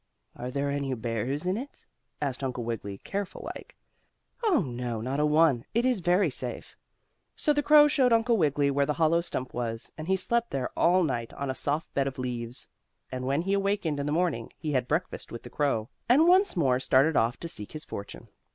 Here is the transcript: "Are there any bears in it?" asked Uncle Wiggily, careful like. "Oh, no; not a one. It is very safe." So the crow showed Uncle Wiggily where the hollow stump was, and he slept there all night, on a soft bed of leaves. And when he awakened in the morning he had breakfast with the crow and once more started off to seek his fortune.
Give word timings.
"Are 0.35 0.49
there 0.49 0.71
any 0.71 0.91
bears 0.95 1.45
in 1.45 1.57
it?" 1.57 1.85
asked 2.23 2.43
Uncle 2.43 2.63
Wiggily, 2.63 2.97
careful 3.03 3.51
like. 3.55 3.77
"Oh, 4.43 4.61
no; 4.61 4.99
not 4.99 5.19
a 5.19 5.27
one. 5.27 5.63
It 5.75 5.85
is 5.85 5.99
very 5.99 6.31
safe." 6.31 6.75
So 7.35 7.53
the 7.53 7.61
crow 7.61 7.87
showed 7.87 8.11
Uncle 8.11 8.35
Wiggily 8.35 8.71
where 8.71 8.87
the 8.87 8.93
hollow 8.97 9.21
stump 9.21 9.53
was, 9.53 9.91
and 9.99 10.07
he 10.07 10.15
slept 10.15 10.49
there 10.49 10.71
all 10.75 11.03
night, 11.03 11.35
on 11.35 11.51
a 11.51 11.53
soft 11.53 11.93
bed 11.93 12.07
of 12.07 12.17
leaves. 12.17 12.67
And 13.11 13.25
when 13.27 13.43
he 13.43 13.53
awakened 13.53 13.99
in 13.99 14.07
the 14.07 14.11
morning 14.11 14.51
he 14.57 14.71
had 14.71 14.87
breakfast 14.87 15.31
with 15.31 15.43
the 15.43 15.51
crow 15.51 15.87
and 16.09 16.27
once 16.27 16.57
more 16.57 16.79
started 16.79 17.15
off 17.15 17.37
to 17.39 17.47
seek 17.47 17.73
his 17.73 17.85
fortune. 17.85 18.27